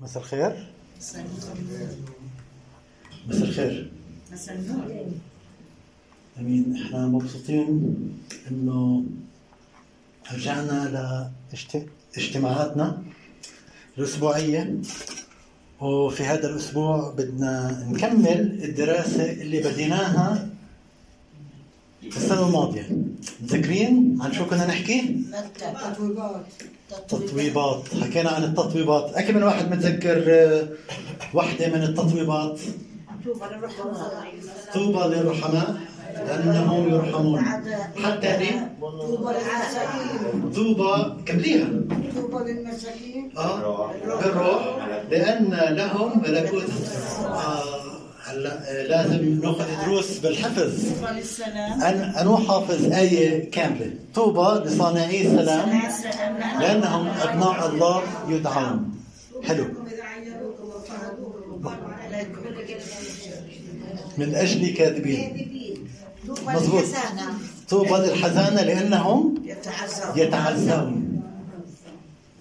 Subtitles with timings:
[0.00, 0.66] مساء الخير.
[3.28, 3.90] مساء الخير.
[4.32, 5.06] مساء النور
[6.38, 7.96] أمين إحنا مبسوطين
[8.50, 9.04] إنه
[10.32, 10.78] رجعنا
[12.16, 13.02] لاجتماعاتنا
[13.98, 14.80] الأسبوعية.
[15.80, 20.48] وفي هذا الأسبوع بدنا نكمل الدراسة اللي بديناها
[22.02, 23.05] السنة الماضية.
[23.42, 25.16] متذكرين عن شو كنا نحكي؟
[25.82, 26.46] تطويبات.
[27.08, 27.82] تطويبات.
[28.02, 29.14] حكينا عن التطويبات.
[29.14, 30.68] أكيد من واحد متذكر آه،
[31.34, 32.60] واحدة من التطويبات؟
[34.74, 35.76] طوبى للرحماء
[36.14, 37.44] لأنهم يرحمون.
[38.04, 38.50] حتى لي
[38.80, 40.52] طوبى للمساكين.
[40.54, 41.68] طوبى كمليها.
[42.16, 43.30] طوبى للمساكين.
[43.38, 44.62] آه بالروح.
[45.10, 46.70] لأن لهم ملكوت.
[47.24, 47.85] آه
[48.36, 50.84] هلا لازم ناخذ دروس بالحفظ.
[50.84, 51.82] طوبى للسلام.
[51.82, 55.82] أن أن حافظ آية كاملة؟ طوبى لصانعي السلام.
[56.60, 58.94] لأنهم أبناء الله يدعون.
[59.44, 59.64] حلو.
[64.18, 65.48] من أجل كاذبين.
[66.46, 66.84] مظبوط.
[67.68, 71.22] طوبى للحزانة لأنهم يتعزون يتعزون.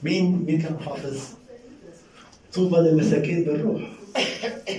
[0.03, 1.17] مين؟ مين كان حافظ؟
[2.53, 3.81] طوبى للمساكين بالروح.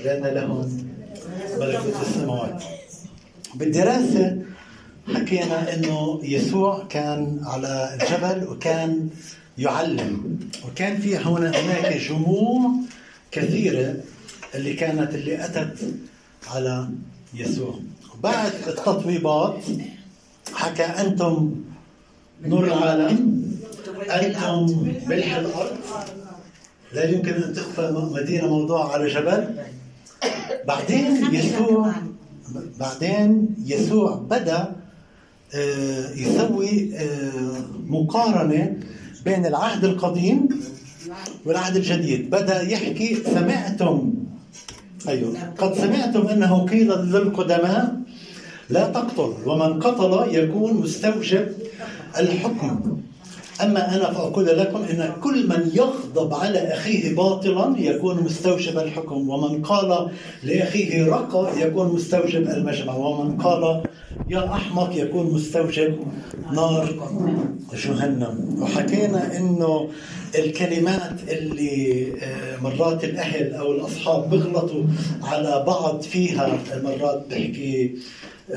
[0.05, 0.87] لأن لهم
[1.59, 2.63] ملكوت السماوات.
[3.55, 4.39] بالدراسة
[5.15, 9.09] حكينا إنه يسوع كان على الجبل وكان
[9.59, 10.39] يعلم.
[10.69, 12.71] وكان في هنا هناك جموع
[13.31, 13.97] كثيرة
[14.55, 15.95] اللي كانت اللي أتت
[16.51, 16.89] على
[17.35, 17.75] يسوع.
[18.23, 19.65] بعد التطويبات
[20.55, 21.55] حكى أنتم
[22.45, 23.47] نور العالم
[24.11, 25.77] أنتم ملح الأرض.
[26.93, 29.55] لا يمكن أن تخفى مدينة موضوعة على جبل.
[30.67, 31.93] بعدين يسوع
[32.81, 34.73] بعدين يسوع بدأ
[35.55, 38.77] آه، يسوي آه، مقارنة
[39.25, 40.49] بين العهد القديم
[41.45, 42.31] والعهد الجديد.
[42.31, 44.15] بدأ يحكي سمعتم.
[45.09, 45.33] أيوه.
[45.59, 47.97] قد سمعتم أنه قيل للقدماء
[48.71, 51.49] لا تقتل ومن قتل يكون مستوجب
[52.19, 53.01] الحكم.
[53.63, 59.63] أما أنا فأقول لكم إن كل من يغضب على أخيه باطلا يكون مستوجب الحكم ومن
[59.63, 60.11] قال
[60.43, 63.83] لأخيه رقى يكون مستوجب المجمع ومن قال
[64.31, 65.99] يا أحمق يكون مستوجب
[66.53, 66.95] نار
[67.85, 68.63] جهنم.
[68.63, 69.89] وحكينا إنه
[70.39, 74.83] الكلمات اللي آه، مرات الأهل أو الأصحاب بيغلطوا
[75.23, 77.95] على بعض فيها مرات بحكي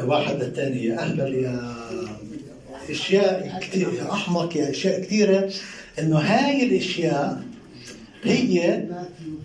[0.04, 1.74] واحد للثاني يا أهبل يا
[2.92, 5.52] اشياء كثير أحمق يا أشياء كثيره
[6.00, 7.44] إنه هاي الأشياء
[8.24, 8.86] هي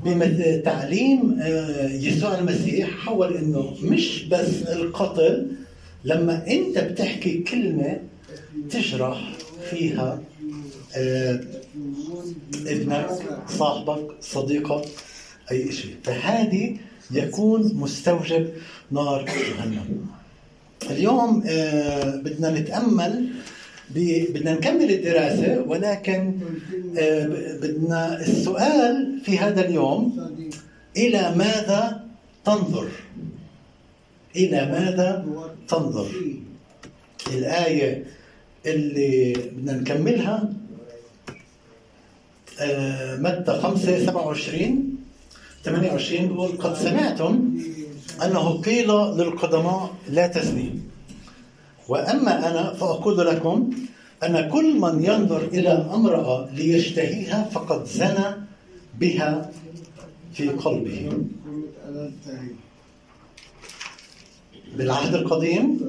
[0.07, 5.47] بتعليم آه، يسوع المسيح حول إنه مش بس القتل
[6.05, 8.01] لما أنت بتحكي كلمة
[8.71, 9.33] تجرح
[9.71, 10.23] فيها
[10.97, 11.41] آه،
[12.67, 13.11] ابنك
[13.49, 14.85] صاحبك صديقك
[15.51, 16.77] أي شيء فهذه
[17.11, 18.49] يكون مستوجب
[18.91, 20.07] نار جهنم.
[20.91, 23.29] اليوم آه، بدنا نتأمل
[23.91, 26.33] بدنا نكمل الدراسة ولكن
[26.99, 27.27] آه،
[27.63, 30.31] بدنا السؤال في هذا اليوم
[30.97, 32.05] إلى ماذا
[32.45, 32.89] تنظر؟
[34.37, 35.27] إلى ماذا
[35.69, 36.09] تنظر؟
[37.33, 38.05] الآية
[38.67, 40.53] اللي بدنا نكملها
[42.61, 44.97] آه، متى 5 27
[45.65, 47.59] 28 بيقول قد سمعتم
[48.23, 50.81] أنه قيل للقدماء لا تزني
[51.89, 53.71] وأما أنا فأقول لكم
[54.23, 58.37] أن كل من ينظر إلى امرأة ليشتهيها فقد زنى
[59.01, 59.51] بها
[60.35, 61.13] في قلبه
[64.77, 65.81] بالعهد القديم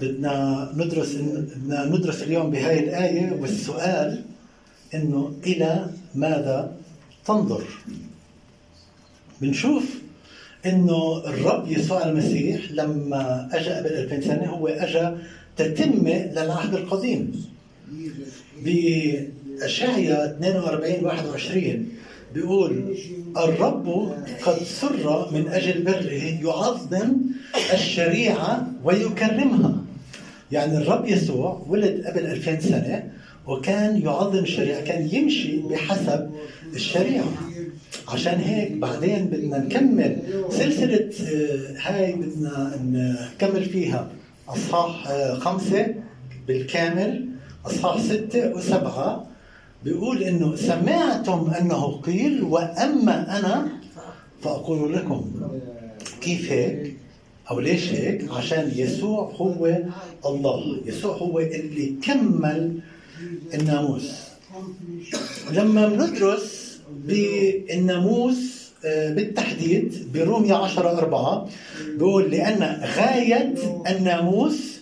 [0.00, 4.24] بدنا ندرس بدنا ندرس اليوم بهاي الآية والسؤال
[4.94, 6.76] إنه إلى ماذا
[7.26, 7.64] تنظر؟
[9.40, 9.99] بنشوف
[10.66, 15.10] إنه الرب يسوع المسيح لما اجى قبل 2000 سنه هو اجى
[15.56, 17.44] تتمه للعهد القديم.
[18.64, 21.88] باشعيا 42 21
[22.34, 22.96] بيقول
[23.36, 27.16] الرب قد سر من أجل بره يعظم
[27.72, 29.74] الشريعة ويكرمها.
[30.52, 33.10] يعني الرب يسوع ولد قبل 2000 سنة
[33.46, 36.30] وكان يعظم الشريعة كان يمشي بحسب
[36.74, 37.24] الشريعة.
[38.08, 40.16] عشان هيك بعدين بدنا نكمل
[40.50, 42.78] سلسلة آه، هاي بدنا
[43.36, 44.08] نكمل فيها
[44.48, 45.94] أصحاح آه، خمسة
[46.48, 47.28] بالكامل
[47.66, 49.26] أصحاح ستة وسبعة
[49.84, 53.68] بيقول إنه سمعتم أنه قيل وأما أنا
[54.42, 55.30] فأقول لكم
[56.20, 56.96] كيف هيك؟
[57.50, 59.78] أو ليش هيك؟ عشان يسوع هو
[60.26, 62.78] الله يسوع هو اللي كمل
[63.54, 64.12] الناموس
[65.52, 66.59] لما بندرس
[67.06, 71.48] بالناموس آه، بالتحديد بروميا 10 4
[71.98, 73.54] بيقول لأن غاية
[73.90, 74.80] الناموس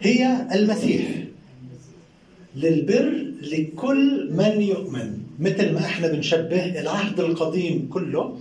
[0.00, 1.02] هي المسيح.
[2.56, 8.38] للبر لكل من يؤمن مثل ما إحنا بنشبه العهد القديم كله.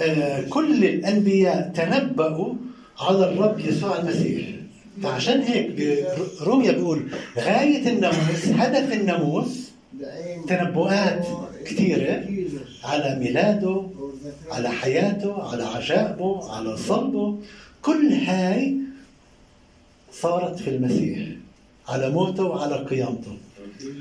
[0.00, 2.54] آه، كل الأنبياء تنبأوا
[3.00, 4.46] على الرب يسوع المسيح.
[5.02, 5.98] فعشان هيك
[6.42, 7.02] روميا بيقول
[7.38, 9.70] غاية الناموس هدف الناموس
[10.48, 11.26] تنبؤات
[11.68, 12.24] كثيرة
[12.84, 13.86] على ميلاده
[14.50, 17.38] على حياته على عجائبه على صلبه.
[17.82, 18.74] كل هاي
[20.12, 21.18] صارت في المسيح
[21.88, 23.36] على موته وعلى قيامته.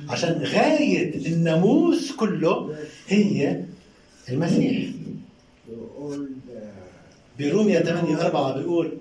[0.10, 2.76] عشان غاية الناموس كله
[3.08, 3.62] هي
[4.30, 4.90] المسيح.
[7.40, 8.92] بروميا 8 4 بيقول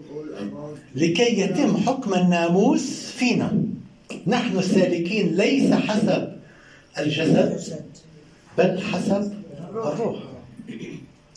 [0.94, 3.62] لكي يتم حكم الناموس فينا.
[4.26, 6.32] نحن السالكين ليس حسب
[6.98, 7.60] الجسد.
[8.58, 9.32] بل حسب
[9.70, 10.16] الروح.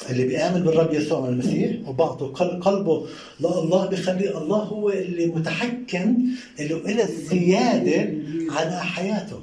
[0.10, 2.28] اللي بيآمن بالرب يسوع المسيح وبعطه
[2.60, 3.08] قلبه
[3.40, 6.18] لله بخلي الله هو اللي متحكم
[6.60, 8.14] اللي له السيادة
[8.50, 9.40] على حياته.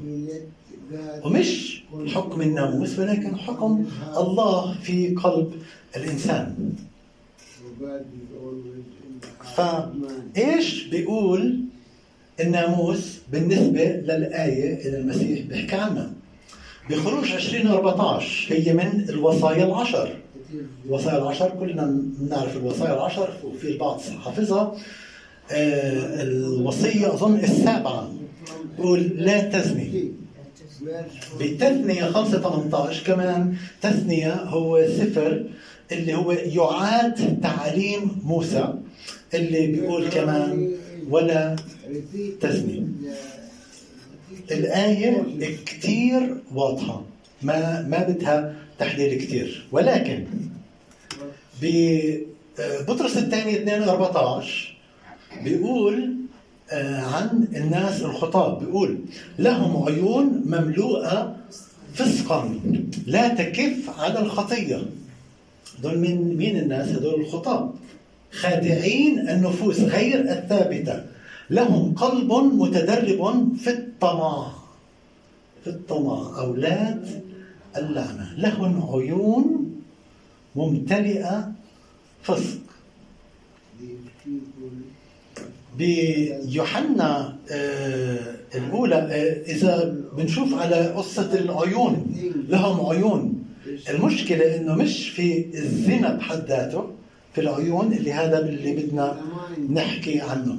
[1.25, 3.87] ومش حكم الناموس ولكن حكم
[4.17, 5.53] الله في قلب
[5.97, 6.73] الإنسان.
[9.57, 11.61] فإيش بيقول
[12.41, 16.13] الناموس بالنسبة للآية اللي المسيح بيحكي عنها؟
[16.91, 20.17] بخروج 2014 هي من الوصايا العشر.
[20.87, 21.85] الوصايا العشر كلنا
[22.19, 24.77] بنعرف الوصايا العشر وفي البعض حافظها
[25.53, 28.13] آه الوصية أظن السابعة.
[28.79, 30.13] بقول لا تزني
[31.41, 33.55] بتثنية 5 18 كمان.
[33.83, 35.45] تثنية هو سفر
[35.93, 38.75] اللي هو يعاد تعاليم موسى
[39.35, 40.73] اللي بيقول كمان
[41.11, 41.57] ولا
[42.41, 42.87] تزني
[44.51, 45.25] الآية
[45.67, 47.03] كتير واضحة.
[47.43, 49.67] ما ما بدها تحليل كتير.
[49.73, 50.25] ولكن
[51.63, 54.75] ببطرس الثاني 2 14
[55.45, 56.15] بيقول
[56.71, 58.65] آه، عن الناس الخطاب.
[58.65, 58.99] بيقول
[59.39, 61.37] لهم عيون مملوءة
[61.95, 62.61] فسقا
[63.07, 64.83] لا تكف على الخطية.
[65.83, 67.71] دول من مين الناس؟ هدول الخطاب.
[68.33, 71.05] خادعين النفوس غير الثابتة.
[71.51, 74.53] لهم قلب متدرب في الطمع
[75.65, 77.23] في الطمع أولاد
[77.77, 78.35] اللعنة.
[78.39, 79.75] لهم عيون
[80.57, 81.53] ممتلئة
[82.23, 82.59] فسق.
[85.79, 92.17] بيوحنا آه الأولى آه إذا بنشوف على قصة العيون
[92.49, 93.45] لهم عيون.
[93.91, 96.91] المشكلة إنه مش في الزنا بحد ذاته
[97.35, 99.21] في العيون اللي هذا اللي بدنا
[99.71, 100.59] نحكي عنه.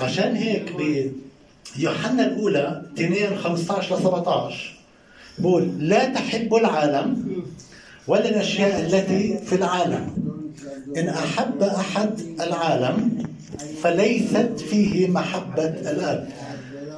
[0.00, 0.72] عشان هيك
[1.76, 4.74] بيوحنا الأولى 2 15 ل 17
[5.38, 7.36] بقول لا تحب العالم
[8.08, 10.10] ولا الأشياء التي في العالم.
[10.96, 13.24] إن أحب أحد العالم
[13.82, 16.28] فليست فيه محبة الأب.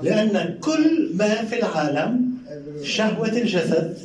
[0.02, 2.30] لأن كل ما في العالم
[2.82, 3.98] شهوة الجسد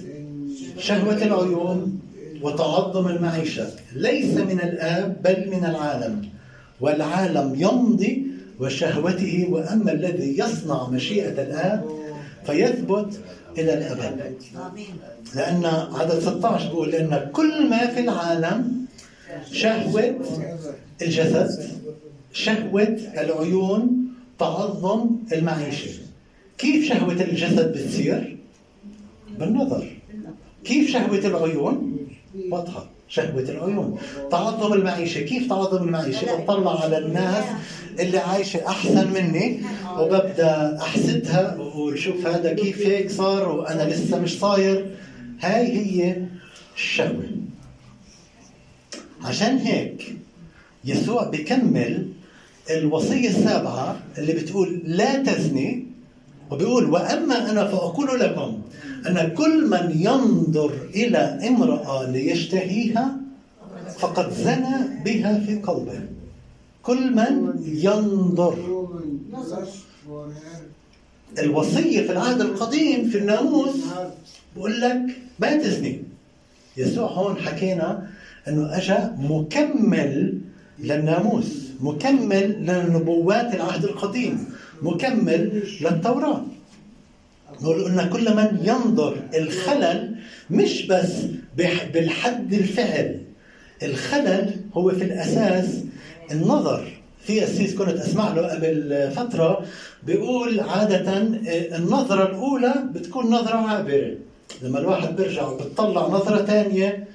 [0.78, 2.00] شهوة العيون
[2.42, 6.30] وتعظم المعيشة ليس من الآب بل من العالم.
[6.82, 8.28] والعالم يمضي
[8.60, 11.86] وشهوته وأما الذي يصنع مشيئة الآب
[12.46, 13.20] فيثبت
[13.58, 14.34] إلى الأبد.
[15.36, 18.86] لأن عدد 16 بيقول لأن كل ما في العالم
[19.52, 20.16] شهوة
[21.02, 21.70] الجسد
[22.34, 24.08] شهوة العيون
[24.40, 25.92] تعظم المعيشة.
[26.58, 28.38] كيف شهوة الجسد بتصير؟
[29.40, 29.88] بالنظر.
[30.64, 31.98] كيف شهوة العيون؟
[32.52, 32.90] واضحة.
[33.10, 34.00] شهوة العيون.
[34.32, 35.22] تعظم المعيشة.
[35.22, 37.46] كيف تعظم المعيشة؟ بطلع على الناس
[38.00, 39.60] اللي عايشة أحسن مني
[40.00, 44.86] وببدأ أحسدها وأقول شوف هذا كيف هيك صار وأنا لسه مش صاير.
[45.42, 46.16] هاي هي
[46.76, 47.26] الشهوة.
[49.24, 50.16] عشان هيك
[50.86, 52.08] يسوع بكمل
[52.70, 55.87] الوصية السابعة اللي بتقول لا تزني
[56.52, 58.62] وبيقول وأما أنا فأقول لكم
[59.08, 63.16] أن كل من ينظر إلى امرأة ليشتهيها
[64.00, 66.00] فقد زنى بها في قلبه.
[66.84, 68.58] كل من ينظر.
[71.40, 73.76] الوصية في العهد القديم في الناموس
[74.56, 75.02] بقول لك
[75.40, 76.02] ما تزني.
[76.78, 78.08] يسوع هون حكينا
[78.48, 80.40] إنه اجى مكمل
[80.80, 81.46] للناموس
[81.82, 84.46] مكمل لنبوات العهد القديم.
[84.82, 86.42] مكمل للتوراة.
[87.62, 90.16] نقول قلنا كل من ينظر الخلل
[90.50, 91.12] مش بس
[91.94, 93.22] بالحد الفعل.
[93.84, 95.84] الخلل هو في الأساس
[96.32, 96.92] النظر.
[97.24, 99.66] في أسيس كنت أسمع له قبل فترة
[100.04, 101.18] بيقول عادة
[101.78, 104.12] النظرة الأولى بتكون نظرة عابرة.
[104.62, 107.08] لما الواحد بيرجع وبتطلع نظرة تانية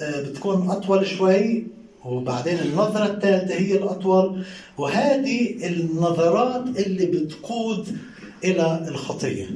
[0.00, 1.66] آه، بتكون أطول شوي.
[2.08, 4.44] وبعدين النظرة الثالثة هي الأطول
[4.78, 7.96] وهذه النظرات اللي بتقود
[8.44, 9.46] إلى الخطية.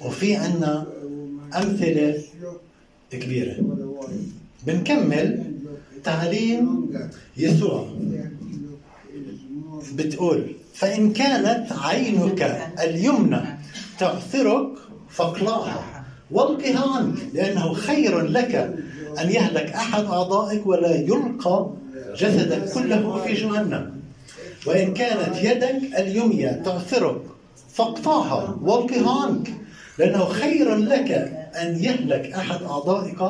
[0.00, 0.86] وفي عنا
[1.56, 2.22] أمثلة
[3.10, 3.56] كبيرة.
[4.66, 5.52] بنكمل
[6.04, 6.90] تعليم
[7.36, 7.88] يسوع.
[9.94, 12.42] بتقول فإن كانت عينك
[12.80, 13.40] اليمنى
[13.98, 14.68] تعثرك
[15.10, 15.91] فاقلعها.
[16.32, 18.54] والقها عنك لأنه خير لك
[19.20, 21.70] أن يهلك أحد أعضائك ولا يلقى
[22.16, 23.92] جسدك كله في جهنم.
[24.66, 27.20] وإن كانت يدك اليمنى تعثرك
[27.72, 29.48] فاقطعها والقها عنك
[29.98, 31.10] لأنه خير لك
[31.62, 33.20] أن يهلك أحد أعضائك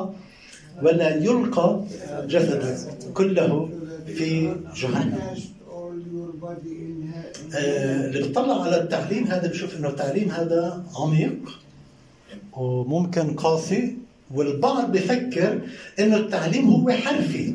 [0.82, 1.80] ولا يلقى
[2.26, 2.76] جسدك
[3.14, 3.68] كله
[4.06, 5.18] في جهنم.
[7.54, 11.62] آه، اللي بيطلع على التعليم هذا بشوف إنه التعليم هذا عميق.
[12.56, 13.97] وممكن قاسي
[14.35, 15.61] والبعض بفكر
[15.99, 17.54] إنه التعليم هو حرفي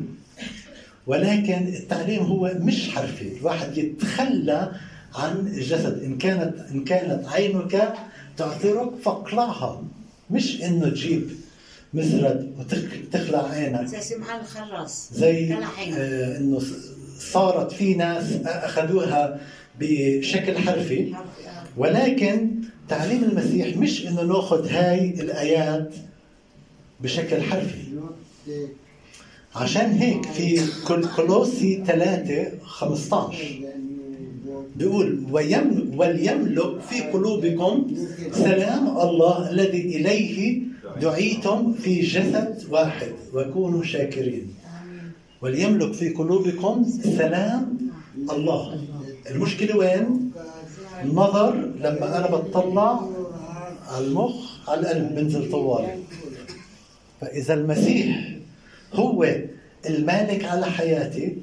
[1.08, 3.38] ولكن التعليم هو مش حرفي.
[3.38, 4.72] الواحد يتخلى
[5.16, 7.94] عن الجسد إن كانت إن كانت عينك
[8.38, 9.84] تعثرك فاقلعها
[10.32, 11.30] مش إنه تجيب
[11.94, 13.86] مزرد وتخلع عينك.
[13.86, 15.54] زي سمعان الخراس زي.
[15.54, 16.62] آه إنه
[17.20, 19.40] صارت في ناس أخذوها
[19.80, 21.14] بشكل حرفي.
[21.78, 22.50] ولكن
[22.90, 25.96] تعليم المسيح مش إنه نأخذ هاي الآيات
[27.02, 27.84] بشكل حرفي.
[29.56, 30.62] عشان هيك في
[31.16, 33.44] كولوسي 3 15
[34.76, 35.20] بيقول
[35.98, 37.88] وليملك في قلوبكم
[38.34, 40.58] سلام الله الذي إليه
[41.02, 44.48] دعيتم في جسد واحد وكونوا شاكرين.
[45.42, 47.78] وليملك في قلوبكم سلام
[48.32, 48.82] الله.
[49.32, 50.27] المشكلة وين؟
[51.04, 53.02] النظر لما أنا بتطلع
[53.88, 55.96] على المخ على القلب بنزل طوالي
[57.22, 58.30] فإذا المسيح
[58.94, 59.36] هو
[59.90, 61.38] المالك على حياتي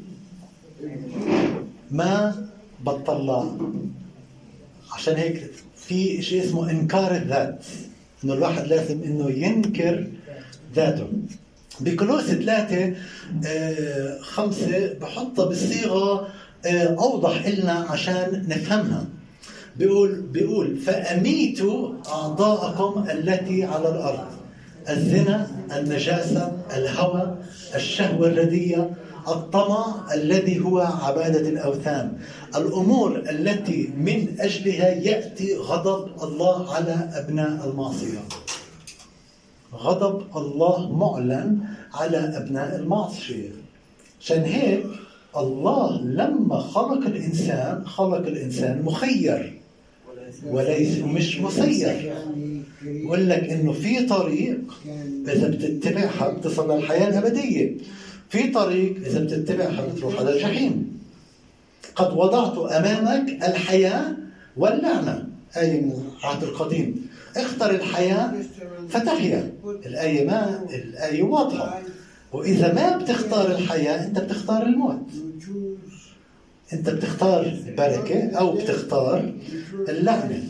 [1.91, 2.47] ما
[2.87, 3.45] بتطلع.
[4.93, 7.65] عشان هيك في شيء اسمه إنكار الذات
[8.25, 10.07] إنه الواحد لازم إنه ينكر
[10.75, 11.09] ذاته.
[11.81, 12.95] بكلوس ثلاثة
[13.47, 16.29] آه، خمسة بحطها بصيغة
[16.67, 19.07] آه، أوضح إلنا عشان نفهمها.
[19.77, 24.27] بيقول بيقول فأميتوا أعضاءكم التي على الأرض
[24.89, 27.37] الزنا النجاسة الهوى
[27.75, 28.91] الشهوة الردية
[29.29, 32.13] الطمع الذي هو عبادة الأوثان.
[32.57, 38.19] الأمور التي من أجلها يأتي غضب الله على أبناء المعصية.
[39.75, 41.59] غضب الله معلن
[41.95, 43.51] على أبناء المعصية.
[44.21, 44.87] عشان هيك
[45.37, 49.54] الله لما خلق الإنسان خلق الإنسان مخير.
[50.47, 52.13] وليس مش مسير.
[52.85, 54.59] يقول لك إنه في طريق
[55.29, 57.77] إذا بتتبعها بتصل للحياة الأبدية.
[58.31, 60.99] في طريق إذا بتتبعها بتروح على الجحيم.
[61.97, 64.17] قد وضعت أمامك الحياة
[64.57, 65.29] واللعنة.
[65.57, 67.07] آية من العهد القديم.
[67.37, 68.35] اختر الحياة
[68.89, 69.53] فتحيا.
[69.87, 71.83] الآية ما الآية واضحة.
[72.33, 75.07] وإذا ما بتختار الحياة أنت بتختار الموت.
[76.73, 79.33] انت بتختار البركه أو بتختار
[79.89, 80.43] اللعنة.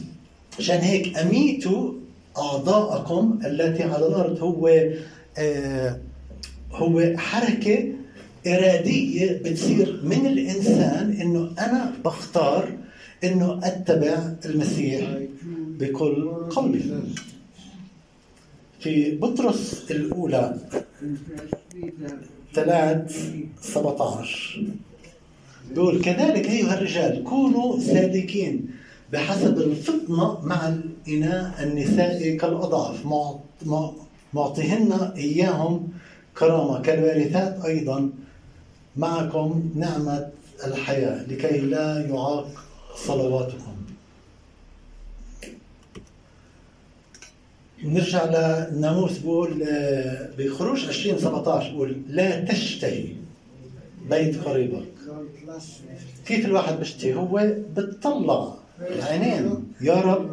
[0.59, 1.93] عشان هيك اميتوا
[2.39, 4.69] أعضاءكم التي على الأرض هو
[5.39, 5.99] آه
[6.73, 7.89] هو حركة
[8.47, 12.69] إرادية بتصير من الإنسان إنه أنا بختار
[13.25, 15.19] إنه أتبع المسيح
[15.79, 16.85] بكل قلبي.
[18.81, 20.57] في بطرس الأولى
[22.55, 23.07] 3
[23.63, 24.65] 17
[25.71, 28.71] بيقول كذلك أيها الرجال كونوا سالكين
[29.13, 33.07] بحسب الفطنة مع الإناء النساء كالأضعف.
[33.07, 33.91] معط- مع-
[34.35, 35.89] معطيهن إياهم
[36.39, 36.83] كرامة.
[36.83, 38.11] كالوارثات أيضا
[38.97, 40.29] معكم نعمة
[40.67, 42.49] الحياة لكي لا يعاق
[43.07, 43.75] صلواتكم.
[47.85, 53.07] نرجع للناموس بقول آه، بخروج 20 17 بقول لا تشتهي
[54.11, 54.94] بيت قريبك.
[56.27, 59.65] كيف الواحد بيشتهي هو بتطلع العينين.
[59.81, 60.31] يا رب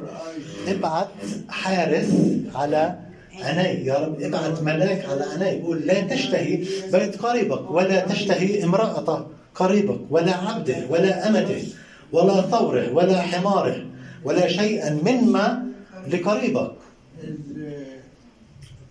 [0.67, 1.07] ابعت
[1.49, 2.11] حارس
[2.55, 2.99] على
[3.41, 3.85] عيني.
[3.85, 5.61] يا رب ابعت ملاك على عيني.
[5.61, 11.63] بقول لا تشتهي بيت قريبك ولا تشتهي امرأة قريبك ولا عبده ولا أمته
[12.11, 13.85] ولا ثوره ولا حماره
[14.23, 15.67] ولا شيئا مما
[16.07, 16.71] لقريبك.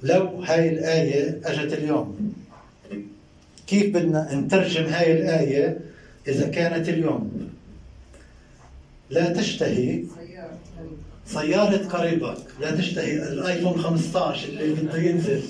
[0.03, 2.30] لو هاي الآية أجت اليوم.
[3.71, 5.79] كيف بدنا نترجم هاي الآية
[6.29, 7.49] إذا كانت اليوم؟
[9.11, 10.03] لا تشتهي
[11.27, 15.41] سيارة قريبك لا تشتهي الآيفون 15 اللي بده ينزل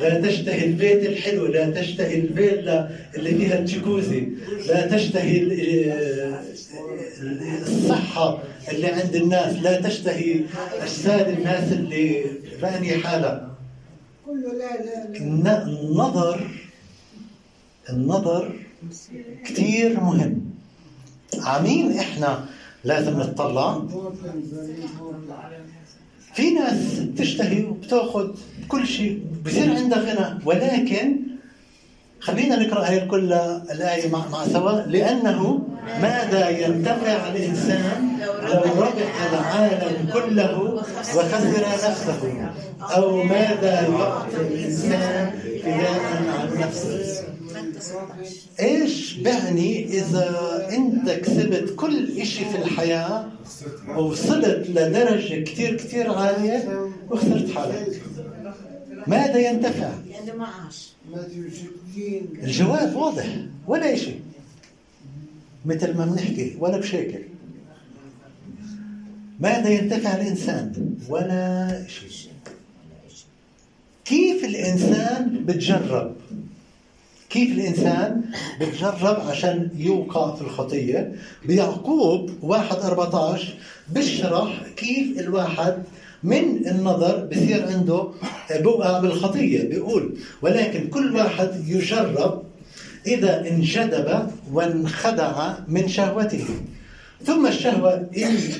[0.00, 4.28] لا تشتهي البيت الحلو لا تشتهي الفيلا اللي فيها الجاكوزي
[4.68, 6.34] لا تشتهي ال-
[7.62, 8.42] الصحة
[8.72, 10.40] اللي عند الناس لا تشتهي
[10.82, 12.24] أجساد الناس اللي
[12.62, 13.54] بأني حالها
[14.26, 15.18] كله لا لا لا.
[15.18, 16.46] الن- النظر
[17.90, 18.52] النظر
[19.44, 20.40] كثير مهم.
[21.38, 22.44] عمين إحنا
[22.84, 23.82] لازم نتطلع.
[26.34, 28.28] في ناس بتشتهي وبتأخذ
[28.68, 31.16] كل شيء بصير عندها غنى ولكن
[32.26, 33.32] خلينا نقرأ هي الكل
[33.70, 34.72] الآية مع, سوا.
[34.86, 35.58] لأنه
[36.02, 40.82] ماذا ينتفع الإنسان لو ربح العالم كله
[41.16, 45.30] وخسر نفسه؟ أو ماذا يعطي الإنسان
[45.62, 46.00] فداء
[46.40, 47.24] عن نفسه؟
[48.60, 53.24] إيش بعني إذا أنت كسبت كل إشي في الحياة
[53.88, 58.02] ووصلت لدرجة كثير كثير عالية وخسرت حالك؟
[59.06, 60.95] ماذا ينتفع؟ يعني معاش
[62.42, 63.26] الجواب واضح
[63.66, 64.20] ولا شيء.
[65.66, 67.22] مثل ما بنحكي ولا بشكل.
[69.40, 72.30] ماذا ينتفع الإنسان؟ ولا شيء.
[74.04, 76.16] كيف الإنسان بتجرب؟
[77.30, 78.24] كيف الإنسان
[78.60, 81.12] بتجرب عشان يوقع في الخطية؟
[81.46, 83.54] بيعقوب واحد 14
[83.88, 85.82] بشرح كيف الواحد
[86.26, 88.08] من النظر بصير عنده
[88.50, 92.42] بوقع بالخطية بيقول ولكن كل واحد يجرب
[93.06, 96.44] إذا انجذب وانخدع من شهوته.
[97.24, 98.06] ثم الشهوة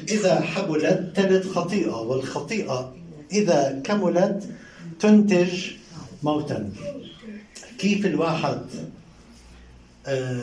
[0.09, 2.95] إذا حبلت تلد خطيئة والخطيئة
[3.33, 4.45] إذا كملت
[5.01, 5.51] تنتج
[6.23, 6.71] موتا.
[7.79, 8.61] كيف الواحد
[10.07, 10.41] آه،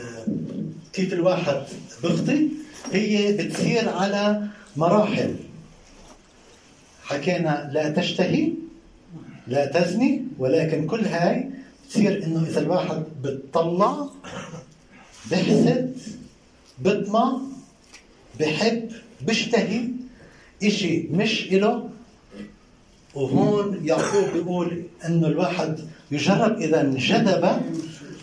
[0.92, 1.62] كيف الواحد
[2.02, 2.48] بيخطي
[2.92, 4.42] هي بتصير على
[4.76, 5.34] مراحل.
[7.04, 8.52] حكينا لا تشتهي
[9.46, 11.50] لا تزني ولكن كل هاي
[11.86, 14.08] بتصير إنه إذا الواحد بتطلع
[15.30, 15.96] بحسد
[16.78, 17.38] بطمع
[18.40, 18.88] بحب
[19.26, 19.88] بيشتهي
[20.62, 21.88] إشي مش إله.
[23.14, 27.60] وهون يعقوب بيقول إنه الواحد يجرب إذا انجذب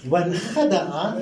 [0.10, 1.14] وانخدع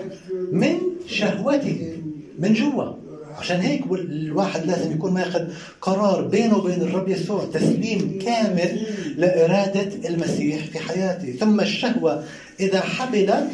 [0.52, 0.76] من
[1.08, 1.98] شهوته
[2.40, 2.94] من جوا
[3.40, 5.48] عشان هيك الواحد لازم يكون ماخذ
[5.82, 8.84] قرار بينه وبين الرب يسوع تسليم كامل
[9.18, 12.24] لإرادة المسيح في حياته ثم الشهوة
[12.60, 13.50] إذا حبلت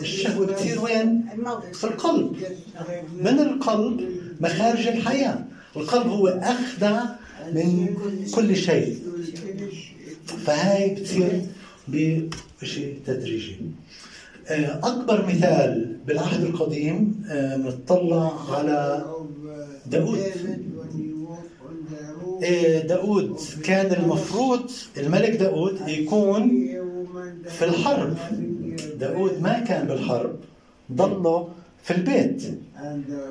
[0.00, 1.24] الشهوة بتصير وين؟
[1.72, 2.36] في القلب.
[3.20, 4.08] من القلب؟
[4.40, 5.38] مخارج الحياة.
[5.76, 7.02] القلب هو أخدع
[7.52, 7.96] من
[8.34, 8.98] كل شيء.
[10.46, 11.42] فهاي بتصير
[12.62, 13.56] بشيء تدريجي.
[14.50, 19.04] أكبر مثال بالعهد القديم آه، بنطلع على
[19.86, 20.18] داود.
[22.44, 26.68] آه، داود كان المفروض الملك داود يكون
[27.48, 28.16] في الحرب.
[29.00, 30.36] داود ما كان بالحرب
[30.92, 31.48] ضله
[31.82, 32.42] في البيت.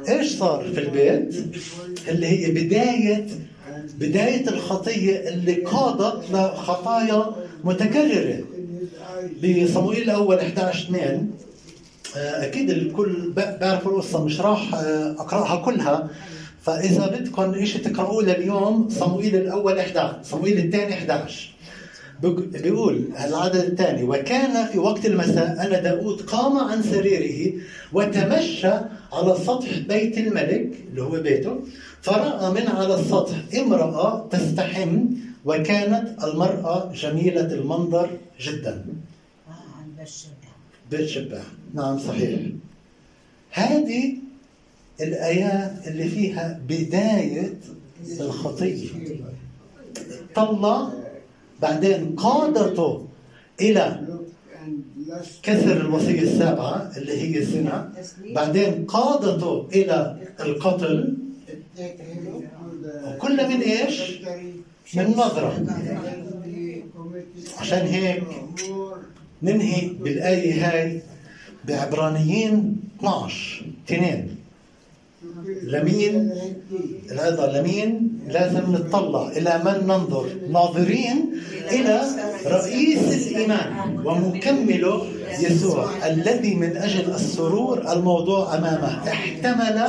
[0.09, 1.35] إيش صار في البيت؟
[2.07, 3.27] اللي هي بداية
[3.99, 8.39] بداية الخطية اللي قادت لخطايا متكررة.
[9.43, 11.29] بصموئيل الأول 11 2
[12.15, 16.09] أكيد الكل ب- بيعرفوا القصة مش راح آه، أقرأها كلها.
[16.61, 21.49] فإذا بدكم شيء تقرأوه لليوم؟ صموئيل الأول 11 صموئيل الثاني 11
[22.23, 27.53] بق- بيقول العدد الثاني وكان في وقت المساء أن داود قام عن سريره
[27.93, 28.71] وتمشى
[29.13, 31.59] على سطح بيت الملك اللي هو بيته
[32.01, 34.97] فرأى من على السطح امرأة تستحم
[35.45, 38.09] وكانت المرأة جميلة المنظر
[38.41, 38.85] جدا.
[40.91, 41.41] بيت شبع
[41.73, 42.39] نعم صحيح.
[43.51, 44.17] هذه
[45.01, 47.53] الآيات اللي فيها بداية
[48.19, 48.89] الخطية.
[50.35, 50.89] طلع
[51.61, 53.07] بعدين قادته
[53.61, 54.07] إلى
[55.43, 57.91] كسر الوصية السابعة اللي هي الزنا.
[58.35, 61.17] بعدين قادته إلى القتل.
[63.05, 64.21] وكل من إيش؟
[64.95, 65.65] من نظرة.
[67.57, 68.23] عشان هيك
[69.43, 71.01] ننهي بالآية هاي
[71.65, 74.35] بعبرانيين 12 اثنين.
[75.63, 76.31] لمين؟
[77.11, 81.31] العظة لمين؟ لازم نتطلع إلى من ننظر؟ ناظرين
[81.71, 82.01] إلى
[82.45, 83.99] رئيس الإيمان.
[84.05, 85.07] ومكمله
[85.39, 89.09] يسوع الذي من أجل السرور الموضوع أمامه.
[89.09, 89.87] احتمل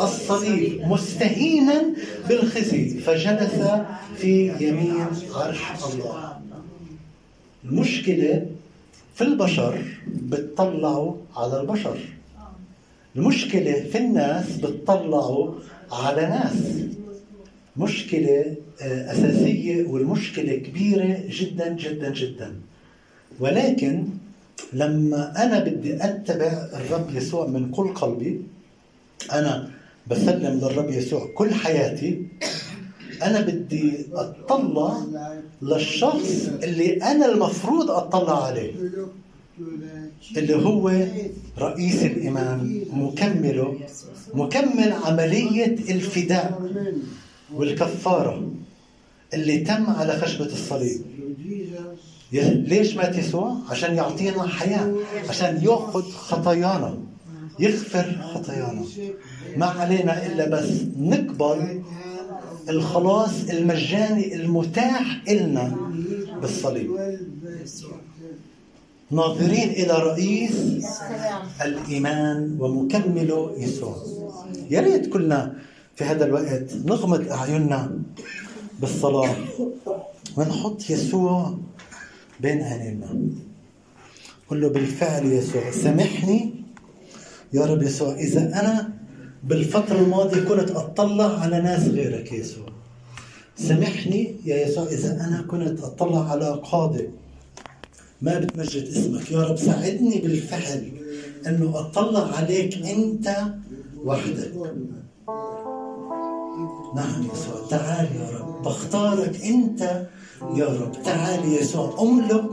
[0.00, 1.82] الصليب مستهينا
[2.28, 2.88] بالخزي.
[2.88, 3.70] فجلس
[4.16, 5.60] في يمين عرش
[5.94, 6.38] الله.
[7.64, 8.46] المشكلة
[9.22, 11.98] في البشر بتطلعوا على البشر.
[13.16, 15.54] المشكلة في الناس بتطلعوا
[15.92, 16.56] على ناس.
[17.76, 22.54] مشكلة آه، أساسية والمشكلة كبيرة جدا جدا جدا.
[23.40, 24.04] ولكن
[24.72, 28.40] لما أنا بدي أتبع الرب يسوع من كل قلبي
[29.32, 29.70] أنا
[30.10, 32.26] بسلم للرب يسوع كل حياتي
[33.22, 35.00] أنا بدي أطلع
[35.62, 38.72] للشخص اللي أنا المفروض أطلع عليه
[40.36, 41.06] اللي هو
[41.58, 43.78] رئيس الإيمان مكمله
[44.34, 46.70] مكمل عملية الفداء
[47.54, 48.50] والكفارة
[49.34, 51.00] اللي تم على خشبة الصليب
[52.32, 54.94] ليش مات يسوع؟ عشان يعطينا حياة
[55.28, 56.98] عشان يأخذ خطايانا
[57.58, 58.84] يغفر خطايانا
[59.56, 61.82] ما علينا إلا بس نقبل
[62.68, 65.76] الخلاص المجاني المتاح إلنا
[66.42, 66.90] بالصليب.
[69.10, 70.52] ناظرين إلى رئيس
[71.64, 73.96] الإيمان ومكمله يسوع.
[74.70, 75.54] يا ريت كلنا
[75.96, 77.98] في هذا الوقت نغمض أعيننا
[78.80, 79.36] بالصلاة
[80.36, 81.58] ونحط يسوع
[82.40, 83.18] بين عينينا.
[84.48, 86.54] قل له بالفعل يسوع سامحني.
[87.52, 88.92] يا رب يسوع إذا أنا
[89.44, 92.66] بالفترة الماضية كنت أطلع على ناس غيرك يسوع.
[93.56, 97.08] سامحني يا يسوع إذا أنا كنت أطلع على قاضي
[98.22, 99.30] ما بتمجد اسمك.
[99.30, 100.92] يا رب ساعدني بالفعل
[101.46, 103.36] أنه أطلع عليك أنت
[104.04, 104.52] وحدك.
[106.96, 107.68] نعم يسوع.
[107.70, 108.62] تعال يا رب.
[108.62, 109.80] بختارك أنت
[110.56, 111.02] يا رب.
[111.04, 111.96] تعال يسوع.
[112.00, 112.44] أملك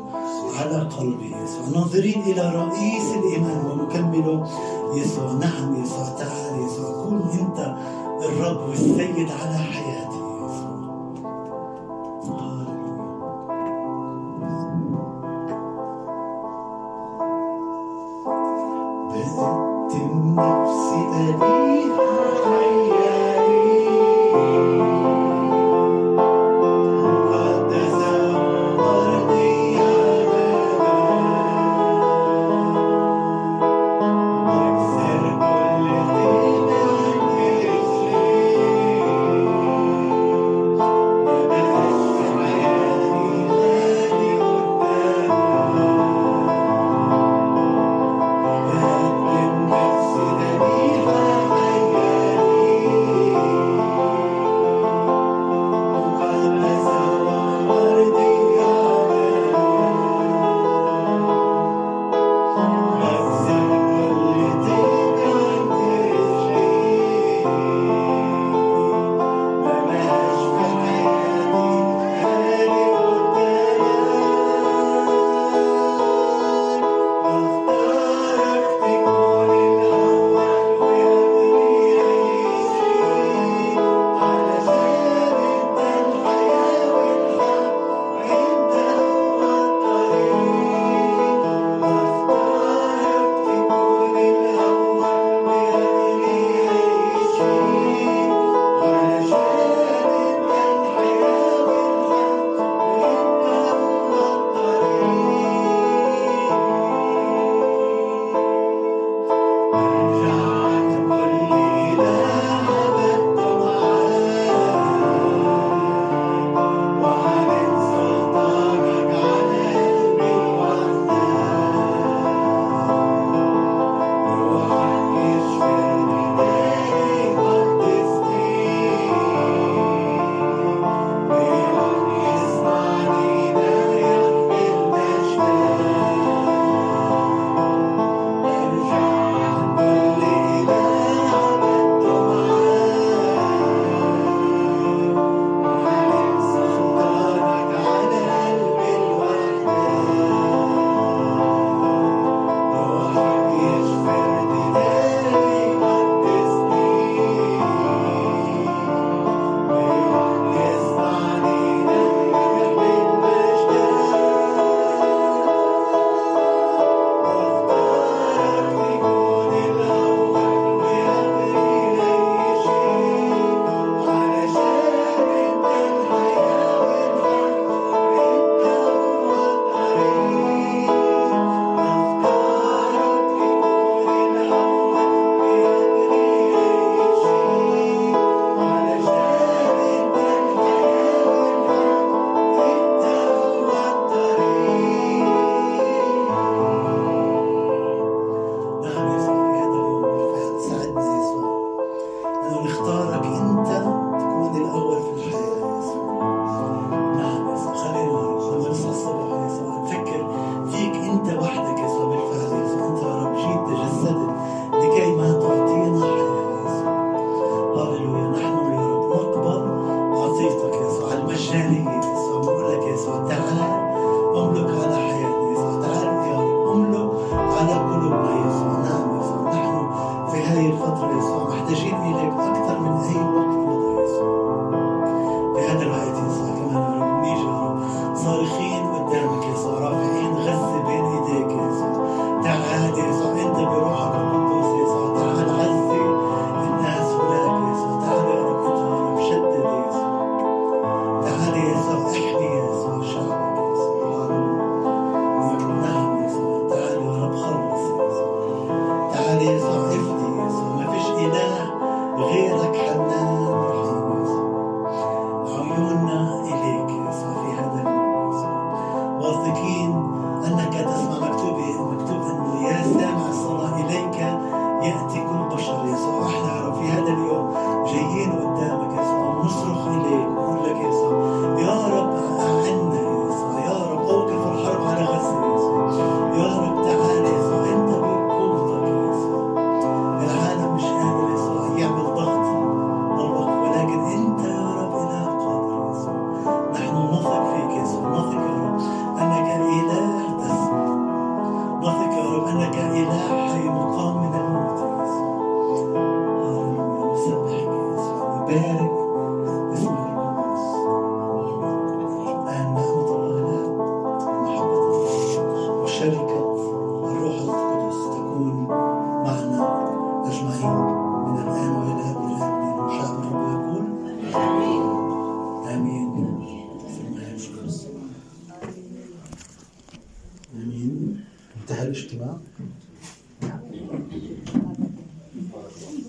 [0.58, 1.70] على قلبي يسوع.
[1.74, 4.50] ناظرين إلى رئيس الإيمان ومكمله
[4.94, 7.76] يسوع نعم يسوع تعال يسوع كن أنت
[8.26, 9.99] الرب والسيد على حياتي